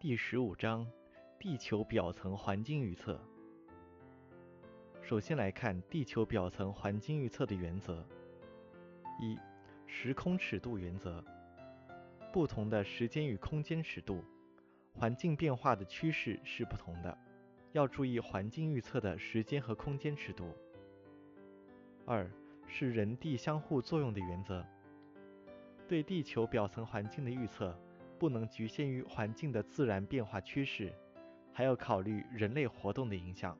[0.00, 0.86] 第十五章：
[1.40, 3.20] 地球表层环境预测。
[5.02, 8.06] 首先来看地球表层环境预测的原则。
[9.20, 9.36] 一、
[9.88, 11.24] 时空尺度原则。
[12.32, 14.22] 不同的时间与空间尺度，
[14.94, 17.18] 环境变化的趋势是不同的，
[17.72, 20.54] 要注意环境预测的时间和空间尺度。
[22.06, 22.30] 二
[22.68, 24.64] 是人地相互作用的原则。
[25.88, 27.76] 对地球表层环境的预测。
[28.18, 30.92] 不能局限于环境的自然变化趋势，
[31.52, 33.56] 还要考虑人类活动的影响，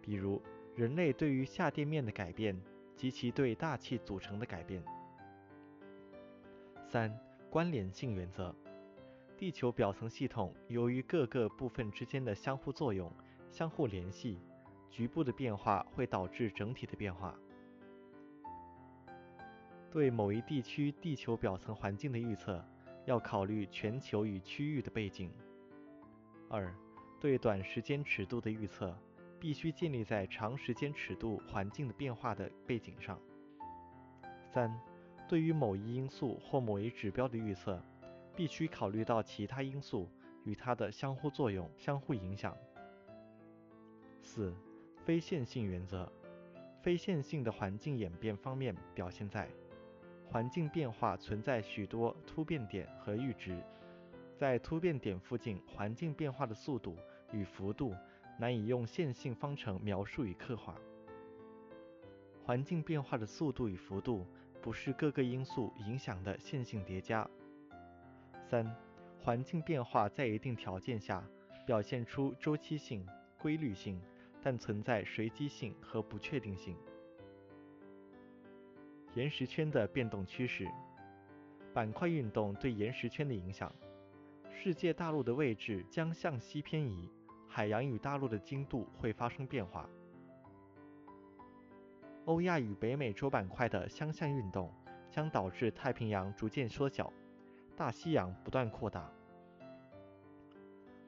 [0.00, 0.42] 比如
[0.74, 2.58] 人类对于下垫面的改变
[2.96, 4.82] 及其对大气组成的改变。
[6.86, 7.14] 三、
[7.50, 8.54] 关联性原则：
[9.36, 13.12] 地球表层系统由于各个部分之间的相互作用、
[13.50, 14.40] 相互联系，
[14.88, 17.38] 局部的变化会导致整体的变化。
[19.90, 22.64] 对某一地区地球表层环境的预测。
[23.08, 25.32] 要考虑全球与区域的背景。
[26.50, 26.70] 二，
[27.18, 28.94] 对短时间尺度的预测
[29.40, 33.18] 必须建立在长时间尺度环境的变化的背景上。
[34.52, 34.78] 三，
[35.26, 37.82] 对于某一因素或某一指标的预测，
[38.36, 40.06] 必须考虑到其他因素
[40.44, 42.54] 与它的相互作用、相互影响。
[44.20, 44.54] 四，
[45.06, 46.12] 非线性原则。
[46.82, 49.48] 非线性的环境演变方面表现在。
[50.30, 53.62] 环境变化存在许多突变点和阈值，
[54.36, 56.96] 在突变点附近，环境变化的速度
[57.32, 57.94] 与幅度
[58.38, 60.74] 难以用线性方程描述与刻画。
[62.44, 64.26] 环境变化的速度与幅度
[64.60, 67.28] 不是各个因素影响的线性叠加。
[68.42, 68.70] 三、
[69.18, 71.24] 环境变化在一定条件下
[71.66, 73.06] 表现出周期性、
[73.38, 73.98] 规律性，
[74.42, 76.76] 但存在随机性和不确定性。
[79.18, 80.68] 岩石圈的变动趋势，
[81.74, 83.74] 板块运动对岩石圈的影响。
[84.48, 87.10] 世界大陆的位置将向西偏移，
[87.48, 89.90] 海洋与大陆的经度会发生变化。
[92.26, 94.72] 欧亚与北美洲板块的相向运动
[95.10, 97.12] 将导致太平洋逐渐缩小，
[97.76, 99.10] 大西洋不断扩大。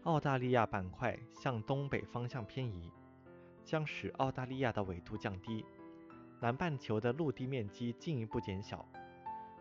[0.03, 2.91] 澳大利亚板块向东北方向偏移，
[3.65, 5.65] 将使澳大利亚的纬度降低。
[6.43, 8.89] 南半球的陆地面积进一步减小，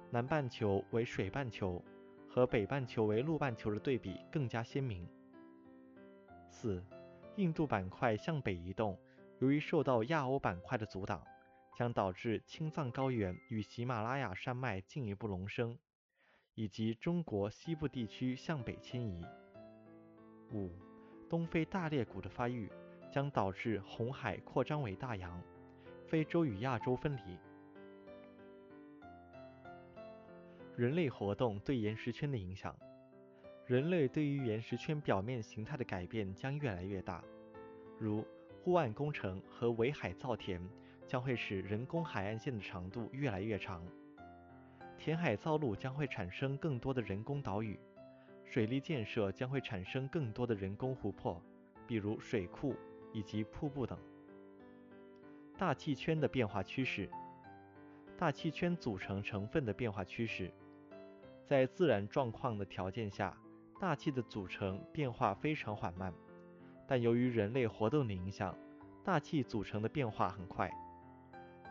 [0.09, 1.83] 南半球为水半球，
[2.29, 5.05] 和北半球为陆半球的对比更加鲜明。
[6.47, 6.81] 四，
[7.35, 8.97] 印度板块向北移动，
[9.39, 11.21] 由于受到亚欧板块的阻挡，
[11.75, 15.77] 将导致青藏高原与喜马拉雅山脉进一步隆升，
[16.55, 19.25] 以及中国西部地区向北迁移。
[20.53, 20.71] 五，
[21.29, 22.71] 东非大裂谷的发育
[23.11, 25.43] 将导致红海扩张为大洋。
[26.09, 27.37] 非洲与亚洲分离。
[30.75, 32.75] 人类活动对岩石圈的影响。
[33.67, 37.23] 人类对于岩石圈表面形态的改变将越来越大，
[37.99, 38.25] 如
[38.63, 40.59] 护岸工程和围海造田
[41.05, 43.85] 将会使人工海岸线的长度越来越长，
[44.97, 47.79] 填海造陆将会产生更多的人工岛屿，
[48.43, 51.39] 水利建设将会产生更多的人工湖泊，
[51.85, 52.75] 比如水库
[53.13, 53.99] 以及瀑布等。
[55.59, 57.09] 大气圈的变化趋势，
[58.17, 60.49] 大气圈组成成分的变化趋势，
[61.45, 63.37] 在自然状况的条件下，
[63.77, 66.13] 大气的组成变化非常缓慢，
[66.87, 68.55] 但由于人类活动的影响，
[69.03, 70.71] 大气组成的变化很快。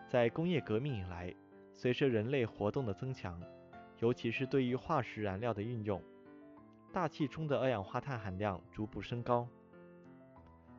[0.06, 1.34] 在工业革命以来，
[1.72, 3.42] 随着人类活动的增强，
[4.00, 6.02] 尤其是对于化石燃料的运用，
[6.92, 9.48] 大气中的二氧化碳含量逐步升高。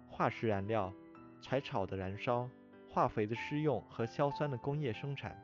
[0.08, 0.94] 化石燃料、
[1.41, 2.47] 柴草的燃烧。
[2.89, 5.39] 化肥的施用和硝酸的工业生产，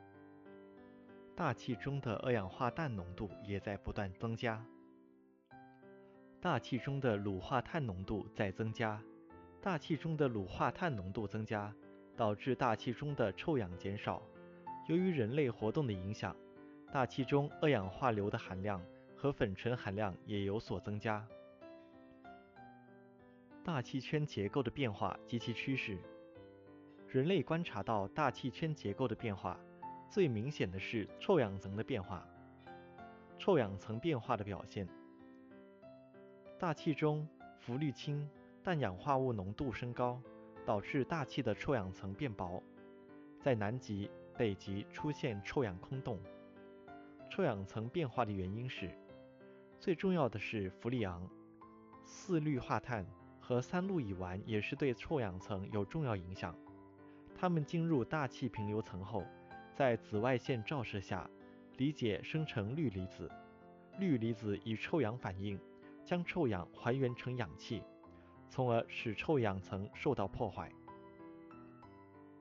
[1.36, 4.60] 大气中的二氧化氮浓度也在不断增加。
[6.40, 9.00] 大气中的卤化碳浓度在增加，
[9.62, 11.72] 大气中的卤化碳浓度增加，
[12.16, 14.20] 导致大气中的臭氧减少。
[14.88, 16.36] 由于人类活动的影响，
[16.92, 18.82] 大气中二氧化硫的含量
[19.16, 21.24] 和粉尘含量也有所增加。
[23.64, 25.96] 大气圈结构的变化及其趋势。
[27.08, 29.56] 人类观察到大气圈结构的变化，
[30.10, 32.26] 最明显的是臭氧层的变化。
[33.38, 34.88] 臭氧层变化的表现：
[36.58, 37.26] 大气中
[37.60, 38.28] 氟氯氢
[38.62, 40.20] 氮氧化物浓度升高，
[40.64, 42.60] 导致大气的臭氧层变薄，
[43.40, 46.18] 在南极、北极出现臭氧空洞。
[47.30, 48.90] 臭氧层变化的原因是：
[49.78, 51.30] 最重要的是氟利昂、
[52.02, 53.06] 四氯化碳
[53.40, 56.52] 和三氯乙烷也是对臭氧层有重要影响。
[57.38, 59.22] 它们进入大气平流层后，
[59.74, 61.28] 在紫外线照射下，
[61.76, 63.30] 理解生成氯离子。
[63.98, 65.60] 氯离子与臭氧反应，
[66.02, 67.82] 将臭氧还原成氧气，
[68.48, 70.70] 从而使臭氧层受到破坏。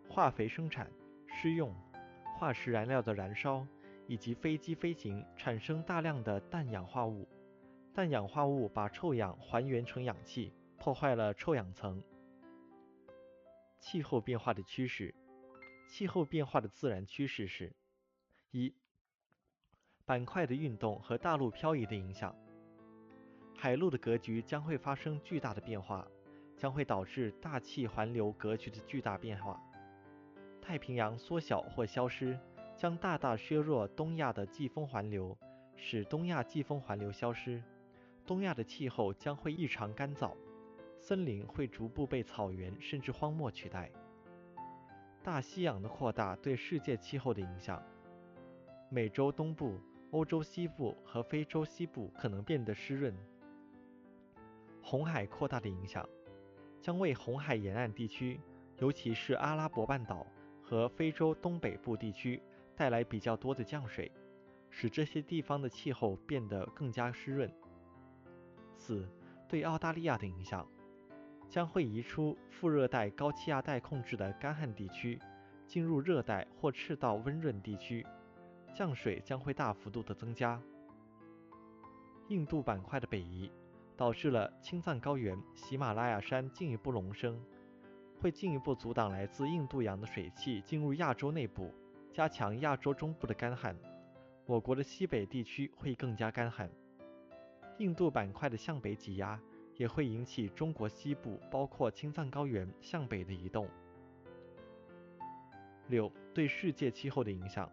[0.07, 0.89] 化肥生产、
[1.27, 1.73] 施用、
[2.37, 3.67] 化石燃料的燃烧
[4.07, 7.27] 以及飞机飞行产生大量的氮氧化物，
[7.93, 12.01] 氮氧化物把臭氧还原成氧气，破坏了臭氧层。
[13.85, 15.13] 气候变化的趋势，
[15.87, 17.71] 气候变化的自然趋势是：
[18.49, 18.73] 一、
[20.07, 22.35] 板块的运动和大陆漂移的影响，
[23.55, 26.07] 海陆的格局将会发生巨大的变化，
[26.57, 29.61] 将会导致大气环流格局的巨大变化。
[30.59, 32.39] 太平洋缩小或消失，
[32.75, 35.37] 将大大削弱东亚的季风环流，
[35.75, 37.61] 使东亚季风环流消失，
[38.25, 40.35] 东亚的气候将会异常干燥，
[41.07, 43.91] 森林会逐步被草原甚至荒漠取代。
[45.21, 47.79] 大西洋的扩大对世界气候的影响，
[48.89, 49.79] 美洲东部、
[50.09, 53.15] 欧洲西部和非洲西部可能变得湿润。
[54.81, 56.09] 红海扩大的影响，
[56.81, 58.41] 将为红海沿岸地区，
[58.79, 60.25] 尤其是阿拉伯半岛。
[60.59, 62.41] 和非洲东北部地区
[62.75, 64.11] 带来比较多的降水，
[64.71, 67.47] 使这些地方的气候变得更加湿润。
[68.75, 69.07] 四、
[69.47, 70.67] 对澳大利亚的影响，
[71.49, 75.19] 将会移出副热带高气压带控制的干旱地区，
[75.65, 78.05] 进入热带或赤道温润地区，
[78.73, 80.61] 降水将会大幅度的增加。
[82.29, 83.51] 印度板块的北移，
[83.95, 87.39] 导致了青藏高原、喜马拉雅山进一步隆升。
[88.19, 91.71] 会进一步阻挡来自印度洋的水汽进入亚洲内部，
[92.11, 93.75] 加强亚洲中部的干旱。
[94.47, 96.69] 我国的西北地区会更加干旱。
[97.77, 99.39] 印度板块的向北挤压
[99.77, 103.67] 也会引起中国西部，包括青藏高原向北的移动。
[105.87, 107.69] 六、对世界气候的影响。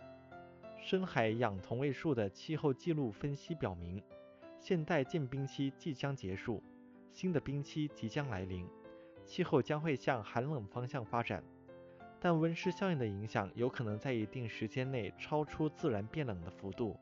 [0.81, 4.02] 深海氧同位素的气候记录分析表明，
[4.58, 6.60] 现代渐冰期即将结束，
[7.12, 8.69] 新的冰期即将来临。
[9.25, 11.40] 气候将会向寒冷方向发展，
[12.19, 16.98] 但温室效应的影响有可能在一定时间内超出自然变冷的幅度，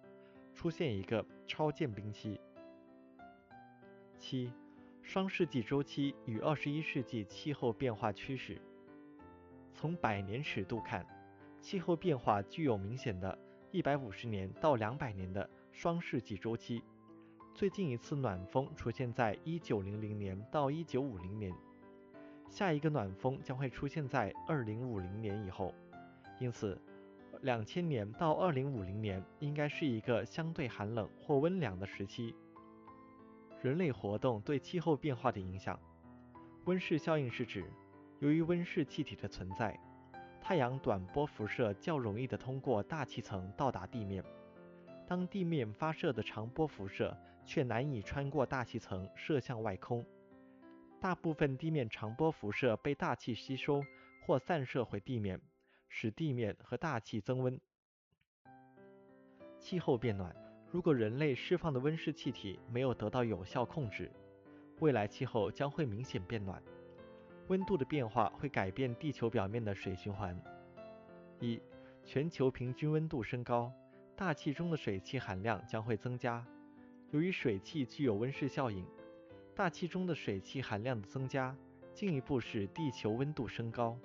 [0.55, 2.39] 出现一个超渐冰期。
[4.19, 4.53] 七、
[5.03, 8.61] 双世纪周期与二十一世纪气候变化趋势。
[9.75, 11.05] 从百年尺度看，
[11.61, 13.37] 气候变化具有明显的
[13.73, 16.83] 150年到200年的双世纪周期。
[17.55, 21.53] 最近一次暖风出现在1900年到1950年。
[22.49, 25.75] 下一个暖风将会出现在二零五零年以后，
[26.39, 26.81] 因此，
[27.43, 32.35] 两千年到二零五零年应该是一个相对寒冷或温凉的时期。
[33.63, 35.79] 人类活动对气候变化的影响，
[36.65, 37.65] 温室效应是指，
[38.19, 39.79] 由于温室气体的存在，
[40.41, 44.25] 太阳短波辐射较容易的通过大气层到达地面，
[45.07, 47.15] 当地面发射的长波辐射
[47.45, 50.03] 却难以穿过大气层射向外空。
[50.99, 53.85] 大部分地面长波辐射被大气吸收
[54.23, 55.39] 或散射回地面，
[55.89, 57.61] 使地面和大气增温。
[59.59, 60.35] 气候变暖，
[60.71, 64.11] 如果人类释放的温室气体没有得到有效控制，
[64.79, 66.63] 未来气候将会明显变暖。
[67.49, 70.41] 温度的变化会改变地球表面的水循环。
[71.41, 71.61] 一、
[72.05, 73.73] 全球平均温度升高，
[74.15, 76.47] 大气中的水汽含量将会增加。
[77.11, 78.87] 由于水汽具有温室效应。
[79.53, 81.55] 大气中的水汽含量的增加，
[81.93, 83.99] 进一步使地球温度升高。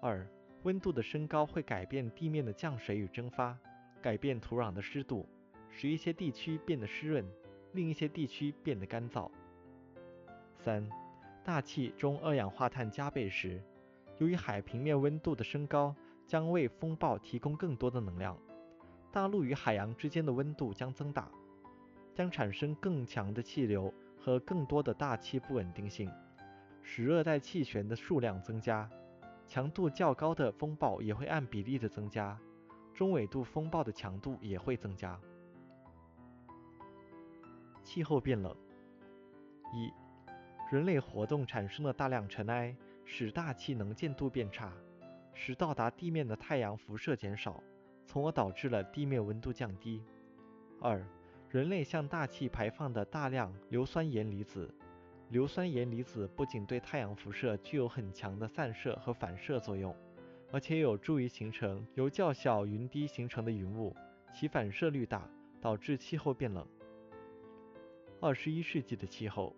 [0.00, 0.26] 二、
[0.64, 3.56] 温度的升高会改变地面的降水与蒸发，
[4.02, 5.28] 改变土壤的湿度，
[5.70, 7.24] 使一些地区变得湿润，
[7.72, 9.30] 另一些地区变得干燥。
[10.58, 10.88] 三、
[11.44, 13.62] 大气中二氧化碳加倍时，
[14.18, 15.94] 由于海平面温度的升高，
[16.26, 18.36] 将为风暴提供更多的能量，
[19.12, 21.30] 大陆与海洋之间的温度将增大。
[22.14, 26.10] 将产生更强的气流和更多的大气不稳定性，
[26.82, 28.90] 使热带气旋的数量增加，
[29.48, 32.38] 强度较高的风暴也会按比例的增加，
[32.94, 35.18] 中纬度风暴的强度也会增加。
[37.82, 38.54] 气候变冷，
[39.72, 39.90] 一，
[40.70, 42.76] 人类活动产生的大量尘埃，
[43.06, 44.70] 使大气能见度变差，
[45.32, 47.62] 使到达地面的太阳辐射减少，
[48.04, 50.04] 从而导致了地面温度降低。
[50.82, 51.02] 二。
[51.50, 54.70] 人类向大气排放的大量硫酸盐离子，
[55.30, 59.94] 硫酸盐离子不仅对太阳辐射具有很强的散射和反射作用，
[60.50, 63.94] 而且有助于形成由较小云滴形成的云雾，
[64.32, 65.28] 其反射率大，
[65.60, 66.66] 导致气候变冷。
[68.20, 69.54] 二十一世纪的气候，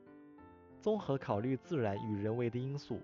[0.81, 3.01] 综合考虑自然与人为的因素，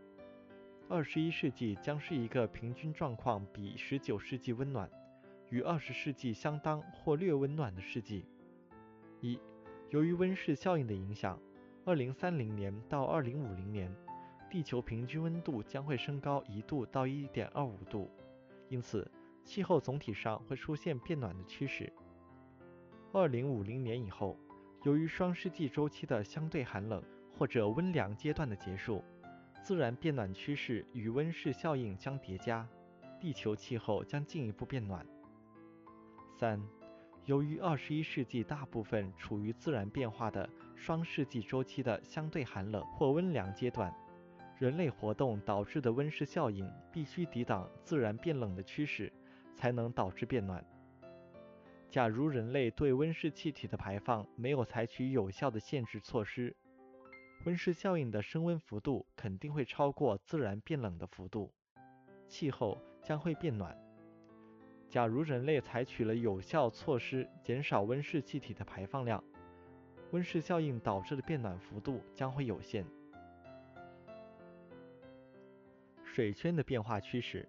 [0.89, 4.91] 二十一世纪将是一个平均状况比十九世纪温暖，
[5.51, 8.27] 与二十世纪相当或略温暖的世纪。
[9.21, 9.39] 一、
[9.91, 11.41] 由于温室效应的影响
[11.87, 13.95] ，2030年到2050年，
[14.51, 18.11] 地球平均温度将会升高一度到1.25度，
[18.69, 19.09] 因此
[19.45, 21.91] 气候总体上会出现变暖的趋势。
[23.13, 24.37] 2050年以后，
[24.83, 27.03] 由于双世纪周期的相对寒冷
[27.39, 29.03] 或者温凉阶段的结束，
[29.63, 32.69] 自然变暖趋势与温室效应将叠加，
[33.21, 35.07] 地球气候将进一步变暖。
[36.37, 36.61] 三、
[37.25, 43.93] 由于二十一世纪大部分处于自然变化的双世纪周期的相对寒冷或温凉阶段，
[44.59, 49.13] 人类活动导致的温室效应必须抵挡自然变冷的趋势，
[49.55, 50.65] 才能导致变暖。
[51.89, 56.55] 假如人类对温室气体的排放没有采取有效的限制措施，
[57.45, 61.51] 温室效应的升温幅度肯定会超过自然变冷的幅度，
[62.29, 63.77] 气候将会变暖。
[64.89, 69.23] 假如人类采取了有效措施，减少温室气体的排放量，
[70.13, 72.85] 温室效应导致的变暖幅度将会有限。
[76.05, 77.49] 水圈的变化趋势，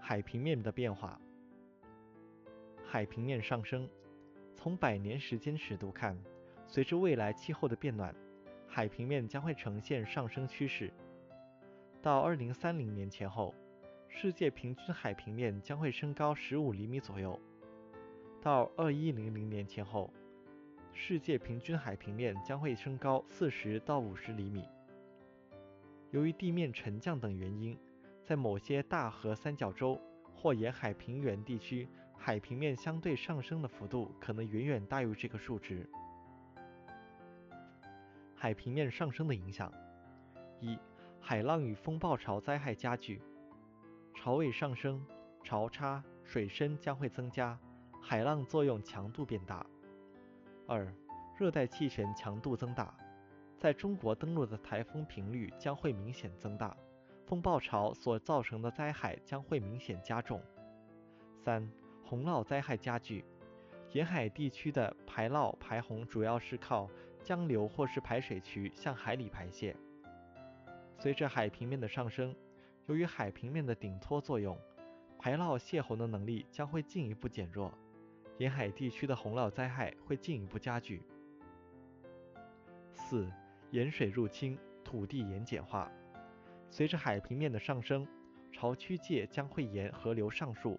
[0.00, 1.20] 海平面的变化，
[2.86, 3.88] 海平面上升。
[4.54, 6.18] 从百年时间尺度看，
[6.66, 8.14] 随着未来气候的变暖，
[8.66, 10.92] 海平面将会呈现上升趋势。
[12.00, 13.54] 到二零三零年前后。
[14.10, 17.38] 世界平均海平面将会升高十五厘米左右，
[18.40, 20.10] 到二一零零年前后，
[21.00, 24.64] 世界平均海平面将会升高四十到五十厘米。
[26.10, 27.78] 由于地面沉降等原因，
[28.24, 29.98] 在某些大河三角洲
[30.34, 35.88] 或沿海平原地区，海平面相对上升的幅度可能远远大于这个数值。
[38.34, 39.72] 海平面上升的影响：
[40.60, 40.76] 一、
[41.20, 43.22] 海浪与风暴潮灾害加剧。
[44.16, 45.00] 潮位上升，
[45.44, 47.56] 潮差、水深将会增加，
[48.02, 49.64] 海浪作用强度变大。
[50.70, 50.86] 二、
[51.38, 52.94] 热带气旋强度增大，
[53.56, 56.76] 在中国登陆的台风频率将会明显增大，
[57.26, 60.42] 风暴潮所造成的灾害将会明显加重。
[61.42, 61.66] 三、
[62.04, 63.24] 洪涝灾害加剧，
[63.92, 66.86] 沿海地区的排涝排洪主要是靠
[67.24, 69.74] 江流或是排水渠向海里排泄。
[70.98, 72.36] 随着海平面的上升。
[72.86, 74.58] 由于海平面的顶托作用，
[75.18, 77.70] 排涝泄洪的能力将会进一步减弱，
[78.38, 81.02] 沿海地区的洪涝灾害会进一步加剧。
[82.92, 83.30] 四、
[83.72, 85.90] 盐水入侵，土地盐碱化。
[86.70, 88.06] 随着海平面的上升，
[88.52, 90.78] 潮区界将会沿河流上溯，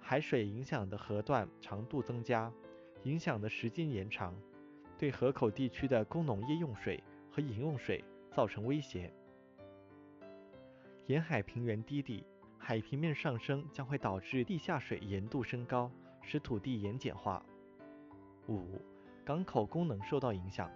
[0.00, 2.52] 海水影响的河段长度增加，
[3.04, 4.34] 影响的时间延长，
[4.98, 9.12] 对河口地区的工农业用水和饮用水造成威胁。
[11.06, 12.26] 沿海平原低地，
[12.58, 15.90] 海平面上升将会导致地下水盐度升高，
[16.26, 17.42] 使土地盐碱化。
[18.48, 18.78] 五、
[19.24, 20.70] 港口功能受到影响。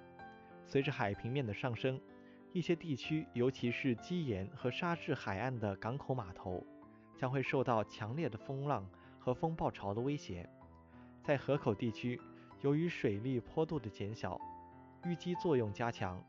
[0.65, 2.01] 随着海平面的上升，
[2.53, 6.65] 一些地区，尤其是基岩和沙质海岸的港口码头，
[7.17, 8.89] 将会受到强烈的风浪
[9.19, 10.49] 和风暴潮的威胁。
[11.25, 12.21] 在河口地区，
[12.61, 14.41] 由于水力坡度的减小，
[15.03, 16.25] 淤积作用加强，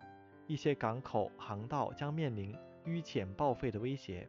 [0.47, 2.57] 一些港口航道将面临。
[2.85, 4.27] 淤浅报废的威胁。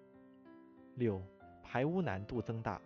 [0.96, 1.22] 六、
[1.62, 2.78] 排污难度增大，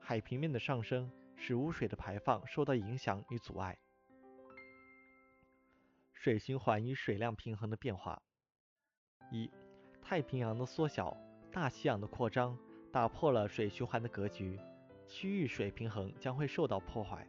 [0.00, 3.78] 海平面的上升使污水的排放受到影响与阻碍。
[6.12, 8.20] 水循环与水量平衡的变化。
[9.30, 9.50] 一、
[10.02, 11.16] 太平洋的缩小，
[11.52, 12.58] 大西洋的扩张，
[12.92, 14.58] 打破了水循环的格局，
[15.06, 17.26] 区域水平衡将会受到破坏。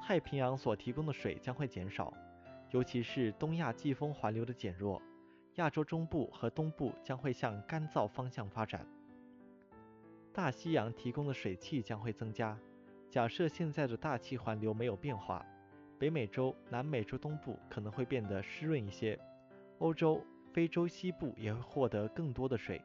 [0.00, 2.12] 太平洋所提供的水将会减少，
[2.70, 5.00] 尤其是东亚季风环流的减弱。
[5.56, 8.86] 亚洲中部和东部将会向干燥方向发展，
[10.32, 12.58] 大西洋提供的水汽将会增加。
[13.12, 15.44] 假设现在的大气环流没有变化，
[15.98, 19.20] 北美洲、南美洲东部可能会变得湿润一些，
[19.80, 22.80] 欧洲、非洲西部也会获得更多的水。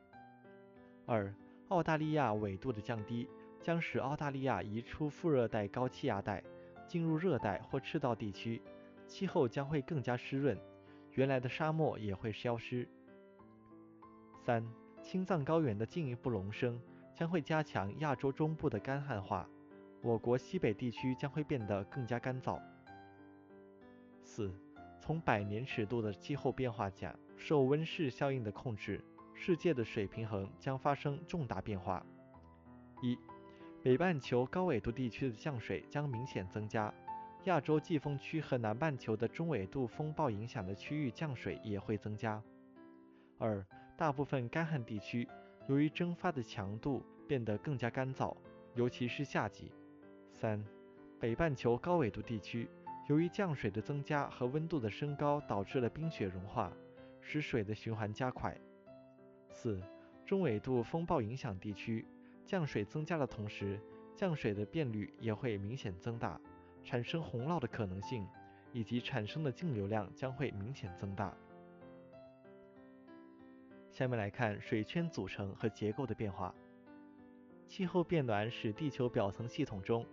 [1.05, 1.33] 二、
[1.69, 3.25] 澳大利亚纬度的降低
[3.61, 6.43] 将使澳大利亚移出副热带高气压带，
[6.85, 8.61] 进入热带或赤道地区，
[9.07, 10.59] 气候将会更加湿润。
[11.13, 12.85] 原来的沙漠也会消失。
[14.43, 14.61] 三、
[15.01, 16.77] 青藏高原的进一步隆升
[17.15, 19.49] 将会加强亚洲中部的干旱化，
[20.01, 22.61] 我国西北地区将会变得更加干燥。
[24.23, 24.53] 四、
[24.99, 32.05] 从百年尺度的气候变化讲，受温室效应的控制，世界的水平衡将发生重大变化。
[33.01, 33.17] 一、
[33.83, 36.93] 北半球高纬度地区的降水将明显增加。
[37.43, 42.41] 亚洲季风区和南半球的中纬度风暴影响的区域降水也会增加。
[43.37, 45.27] 二、大部分干旱地区
[45.69, 48.35] 由于蒸发的强度变得更加干燥，
[48.75, 49.71] 尤其是夏季。
[50.39, 50.63] 三、
[51.19, 52.69] 北半球高纬度地区，
[53.09, 56.71] 由于降水的增加和温度的升高，导致了冰雪融化，
[57.21, 58.55] 使水的循环加快。
[59.49, 59.81] 四、
[60.27, 62.05] 中纬度风暴影响地区，
[62.45, 63.79] 降水增加的同时，
[64.15, 66.39] 降水的变率也会明显增大，
[66.83, 68.23] 产生洪涝的可能性
[68.71, 71.35] 以及产生的径流量将会明显增大。
[73.89, 76.53] 下面来看水圈组成和结构的变化。
[77.67, 80.05] 气候变暖使地球表层系统中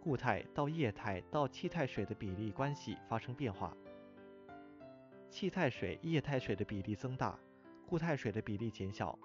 [0.00, 3.76] 固态到液态到气态水的比例关系发生变化，
[5.30, 7.38] 气态水、液态水的比例增大，
[7.86, 9.18] 固态水的比例减小，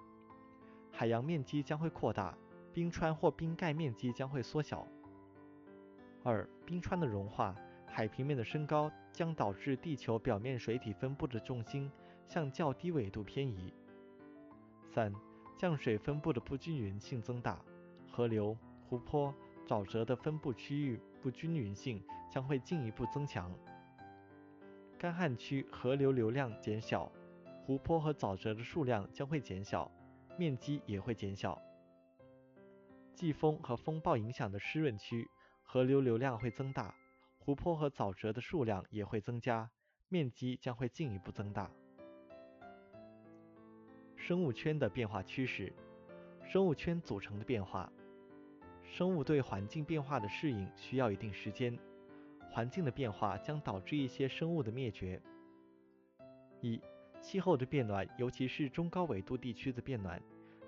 [0.92, 2.36] 海洋面积将会扩大，
[2.72, 4.86] 冰川或冰盖面积将会缩小。
[6.22, 7.54] 二、冰川的融化，
[7.86, 11.90] 海平面的升高将导致地球表面水体分布的重心
[12.26, 13.72] 向较低纬度偏移。
[14.90, 15.12] 三、
[15.56, 17.60] 降水分布的不均匀性增大。
[18.10, 18.56] 河流、
[18.88, 19.34] 湖泊、
[19.66, 23.50] 沼泽的分布区域不均匀性将会进一步增强。
[24.98, 27.10] 干旱区河流流量减小，
[27.64, 29.90] 湖泊和沼泽的数量将会减小，
[30.38, 31.60] 面积也会减小。
[33.14, 35.28] 季风和风暴影响的湿润区，
[35.62, 36.94] 河流流量会增大，
[37.38, 39.70] 湖泊和沼泽的数量也会增加，
[40.08, 41.70] 面积将会进一步增大。
[44.16, 45.72] 生物圈的变化趋势，
[46.44, 47.90] 生物圈组成的变化。
[48.96, 51.76] 生物对环境变化的适应需要一定时间，
[52.48, 55.20] 环境的变化将导致一些生物的灭绝。
[56.60, 56.80] 一、
[57.20, 60.22] 气候的变暖，尤其是中高纬度地区的变暖，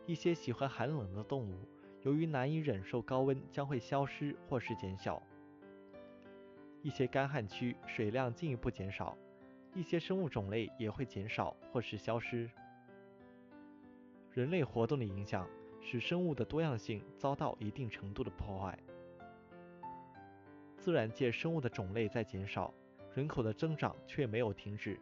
[0.07, 1.69] 一些喜欢寒冷的动物，
[2.03, 5.23] 由于难以忍受高温，将会消失或是减小。
[6.83, 9.17] 一些干旱区水量进一步减少，
[9.73, 12.51] 一些生物种类也会减少或是消失。
[14.33, 15.49] 人类活动的影响。
[15.89, 18.77] 使生物的多样性遭到一定程度的破坏。
[20.77, 22.75] 自然界生物的种类在减少，
[23.15, 25.01] 人口的增长却没有停止。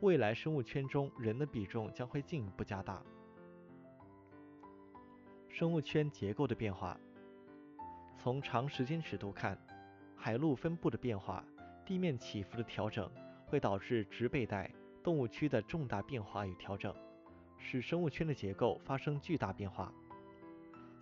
[0.00, 3.02] 未来生物圈中人的比重将会进一步加大。
[5.50, 6.98] 生物圈结构的变化，
[8.16, 9.58] 从长时间尺度看，
[10.16, 11.44] 海陆分布的变化、
[11.84, 13.10] 地面起伏的调整，
[13.44, 14.70] 会导致植被带、
[15.02, 16.94] 动物区的重大变化与调整，
[17.58, 19.92] 使生物圈的结构发生巨大变化。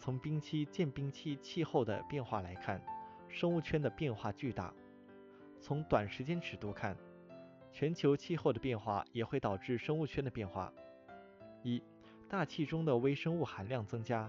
[0.02, 2.82] 从冰期、间冰期气候的变化来看，
[3.28, 4.74] 生物圈的变化巨大。
[5.60, 6.96] 从短时间尺度看，
[7.70, 10.72] 全球气候的变化也会导致生物圈的变化。
[11.62, 11.80] 一、
[12.28, 14.28] 大气中的微生物含量增加，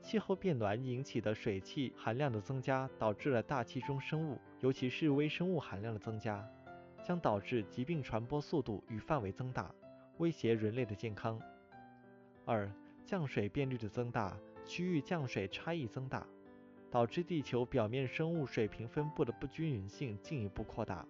[0.00, 6.48] 气候变暖引起的水汽含量的增加，导致了大气中生物，尤其是微生物含量的增加，
[7.02, 9.74] 将导致疾病传播速度与范围增大，
[10.18, 11.42] 威胁人类的健康。
[12.44, 12.70] 二、
[13.04, 14.38] 降水变率的增大。
[14.68, 16.24] 区域降水差异增大，
[16.90, 21.04] 导致地球表面生物水平分布的不均匀性进一步扩大。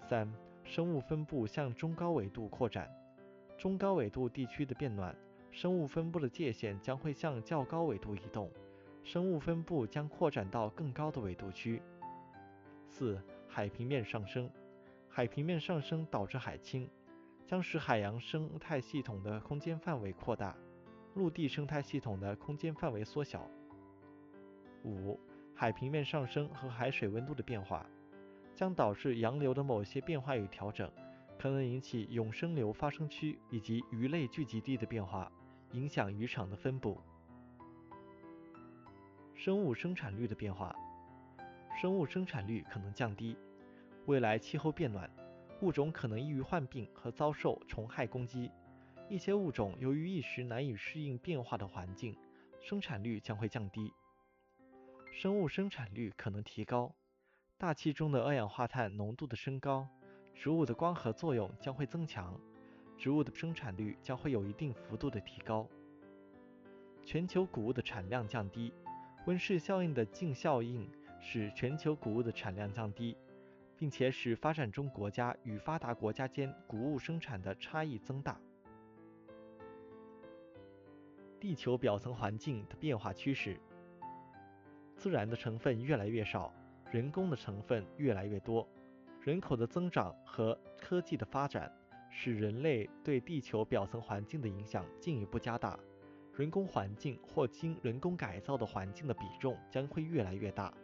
[0.00, 0.32] 三、
[0.64, 2.90] 生物分布向中高纬度扩展，
[3.58, 5.14] 中高纬度地区的变暖，
[5.50, 8.50] 生物分布的界限将会向较高纬度移动，
[9.04, 11.82] 生物分布将扩展到更高的纬度区。
[12.88, 14.50] 四、海平面上升，
[15.08, 16.88] 海平面上升导致海清，
[17.44, 20.56] 将使海洋生态系统的空间范围扩大。
[21.16, 23.48] 陆地生态系统的空间范围缩小。
[24.84, 25.18] 五、
[25.54, 27.86] 海平面上升和海水温度的变化，
[28.54, 30.92] 将导致洋流的某些变化与调整，
[31.38, 35.32] 可能引起永生流发生区以及鱼类聚集地的变化，
[35.72, 37.00] 影响渔场的分布。
[39.34, 40.76] 生物生产率的变化，
[41.80, 43.34] 生物生产率可能降低。
[44.04, 45.10] 未来气候变暖，
[45.62, 48.50] 物种可能易于患病和遭受虫害攻击。
[49.08, 52.16] 一些物种由于一时难以适应变化的环境，
[52.60, 53.92] 生产率将会降低。
[55.12, 56.92] 生物生产率可能提高。
[57.56, 59.88] 大气中的二氧化碳浓度的升高，
[60.34, 62.38] 植物的光合作用将会增强，
[62.98, 65.68] 植物的生产率将会有一定幅度的提高。
[67.04, 68.72] 全球谷物的产量降低。
[69.26, 70.88] 温室效应的净效应
[71.20, 73.16] 使全球谷物的产量降低，
[73.76, 78.40] 并且使发展中国家与发达国家间谷物生产的差异增大。
[81.46, 83.56] 地球表层环境的变化趋势：
[84.96, 86.52] 自然的成分越来越少，
[86.90, 88.68] 人工的成分越来越多。
[89.20, 91.72] 人口的增长和科技的发展，
[92.10, 95.78] 使人类对地球表层环境的影响进一步加大。
[96.34, 100.74] 人工环境或经人工改造的环境的比重将会越来越大，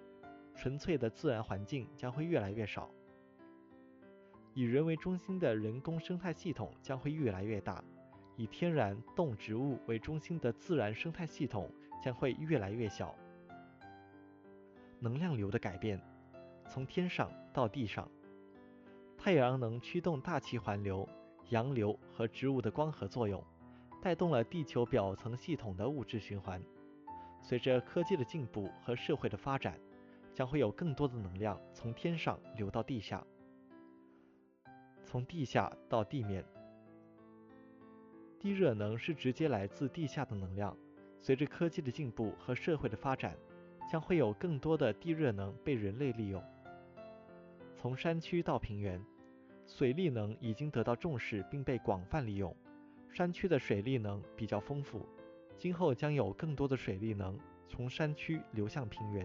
[0.55, 2.89] 纯粹的自然环境将会越来越少。
[4.55, 7.83] 以人为中心的人工生态系统将会越来越大。
[8.37, 11.71] 以天然动植物为中心的自然生态系统
[12.03, 13.15] 将会越来越小。
[14.99, 16.01] 能量流的改变，
[16.69, 18.09] 从天上到地上。
[19.19, 21.09] 太阳能驱动大气环流、
[21.51, 23.43] 洋流和植物的光合作用，
[24.01, 26.61] 带动了地球表层系统的物质循环。
[27.41, 29.79] 随着科技的进步和社会的发展，
[30.33, 33.25] 将会有更多的能量从天上流到地下，
[35.05, 36.45] 从地下到地面。
[38.43, 40.77] 地热能是直接来自地下的能量。
[41.21, 43.37] 随着科技的进步和社会的发展，
[43.89, 46.43] 将会有更多的地热能被人类利用。
[47.77, 49.01] 从山区到平原，
[49.65, 52.53] 水力能已经得到重视并被广泛利用。
[53.13, 55.07] 山区的水力能比较丰富，
[55.57, 59.25] 今后将有更多的水力能从山区流向平原。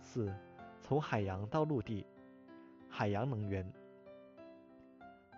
[0.00, 0.34] 四，
[0.80, 2.06] 从海洋到陆地，
[2.88, 3.70] 海洋能源。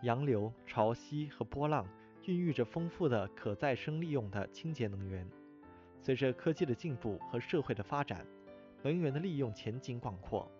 [0.02, 1.86] 洋流、潮汐和波浪
[2.24, 5.28] 孕育着丰富的可再生利用的清洁能源。
[6.00, 8.26] 随着科技的进步和社会的发展，
[8.82, 10.50] 能源的利用前景广阔。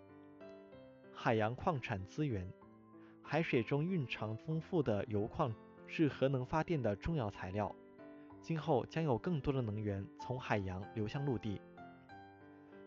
[1.13, 2.47] 海洋矿产资源，
[3.23, 5.53] 海水中蕴藏丰富的油矿
[5.87, 7.75] 是核能发电的重要材料。
[8.39, 11.61] 今后将有更多的能源从海洋流向陆地。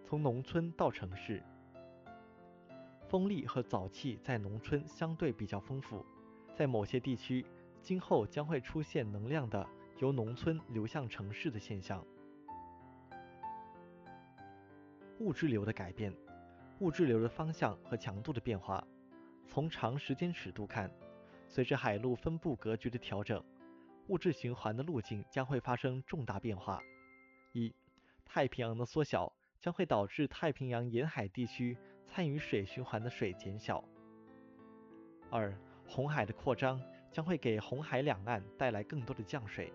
[0.05, 1.43] 从农村到城市，
[3.09, 6.05] 风力和沼气在农村相对比较丰富。
[6.55, 7.45] 在某些地区，
[7.83, 9.67] 今后将会出现能量的
[9.99, 12.05] 由农村流向城市的现象。
[15.19, 16.15] 物质流的改变，
[16.79, 18.85] 物质流的方向和强度的变化。
[19.47, 20.91] 从长时间尺度看，
[21.49, 23.43] 随着海陆分布格局的调整，
[24.09, 26.81] 物质循环的路径将会发生重大变化。
[27.53, 27.75] 一、
[28.25, 33.85] 太平洋的缩小将会导致太平洋沿海地区参与水循环的水减小。
[35.31, 35.57] 二、
[35.87, 39.73] 红海的扩张将会给红海两岸带来更多的降水。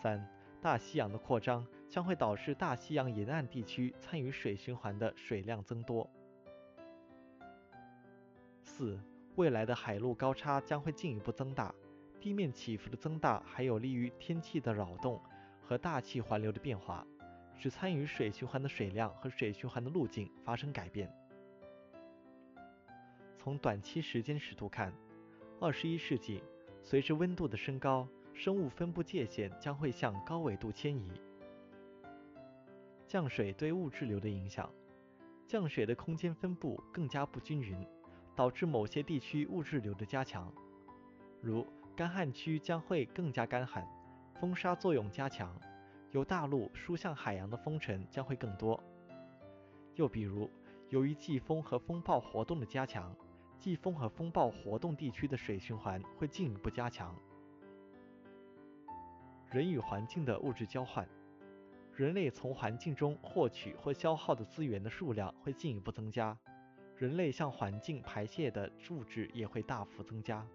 [0.00, 0.24] 三、
[0.60, 6.08] 大西洋的扩张将会导致大西洋沿岸地区参与水循环的水量增多。
[8.62, 9.00] 四、
[9.34, 11.74] 未来的海陆高差将会进一步增大，
[12.20, 15.20] 地面起伏的增大还有利于天气的扰动
[15.60, 17.04] 和大气环流的变化，
[17.56, 21.12] 使参与水循环的水量和水循环的路径发生改变。
[23.38, 24.92] 从短期时间尺度看，
[25.60, 26.42] 二十一世纪
[26.82, 31.12] 随着温度的升高，生物分布界限将会向高纬度迁移。
[33.06, 34.68] 降水对物质流的影响，
[35.46, 37.86] 降水的空间分布更加不均匀，
[38.34, 40.52] 导致某些地区物质流的加强，
[41.40, 41.64] 如
[41.96, 43.86] 干旱区将会更加干旱，
[44.40, 45.56] 风沙作用加强，
[46.10, 48.82] 由大陆输向海洋的风尘将会更多。
[49.94, 50.50] 又比如，
[50.90, 53.14] 由于季风和风暴活动的加强。
[53.58, 57.14] 季风和风暴活动地区的水循环会进一步加强。
[59.50, 61.08] 人与环境的物质交换，
[61.94, 66.36] 人类从环境中获取或消耗的资源的数量会进一步增加，
[66.96, 70.46] 人类向环境排泄的物质也会大幅增加。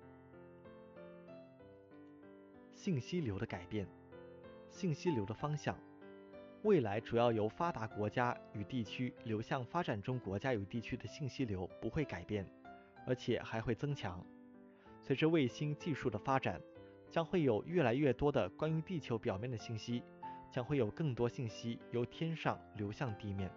[2.71, 3.87] 信息流的改变，
[4.69, 5.77] 信息流的方向，
[6.63, 12.45] 未来主要由发达国家与地区流向发展中国家与地区的信息流不会改变。
[13.05, 14.25] 而且还会增强。
[15.01, 16.61] 随着卫星技术的发展，
[17.09, 20.01] 将会有越来越多的关于地球表面的信息，
[20.49, 23.51] 将会有更多信息由天上流向地面。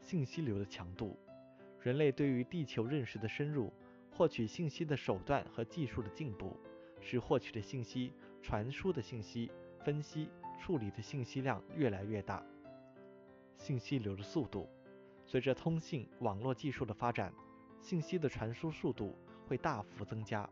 [0.00, 1.18] 信息流的强度，
[1.80, 3.72] 人类对于地球认识的深入，
[4.10, 6.56] 获取信息的手段和技术的进步，
[7.00, 9.50] 使获取的信息、传输的信息、
[9.84, 12.42] 分析、处理的信息量越来越大。
[13.58, 14.66] 信息流的速度，
[15.26, 17.32] 随着通信网络技术的发展。
[17.80, 20.48] 信息的传输速度会大幅增加。